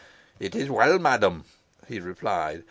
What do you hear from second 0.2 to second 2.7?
"It is well, madam," he replied.